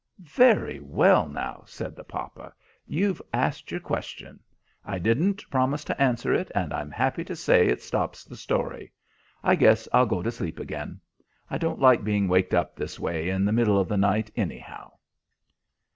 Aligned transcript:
"Very 0.23 0.79
well, 0.79 1.29
now," 1.29 1.61
said 1.67 1.95
the 1.95 2.03
papa. 2.03 2.55
"You've 2.87 3.21
asked 3.31 3.69
your 3.69 3.79
question. 3.81 4.39
I 4.83 4.97
didn't 4.97 5.47
promise 5.51 5.83
to 5.83 6.01
answer 6.01 6.33
it, 6.33 6.51
and 6.55 6.73
I'm 6.73 6.89
happy 6.89 7.23
to 7.23 7.35
say 7.35 7.67
it 7.67 7.83
stops 7.83 8.23
the 8.25 8.35
story. 8.35 8.91
I'll 9.43 9.55
guess 9.55 9.87
I'll 9.93 10.07
go 10.07 10.23
to 10.23 10.31
sleep 10.31 10.59
again. 10.59 11.01
I 11.51 11.59
don't 11.59 11.77
like 11.79 12.03
being 12.03 12.27
waked 12.27 12.55
up 12.55 12.75
this 12.75 12.99
way 12.99 13.29
in 13.29 13.45
the 13.45 13.51
middle 13.51 13.79
of 13.79 13.87
the 13.87 13.95
night, 13.97 14.31
anyhow." 14.35 14.93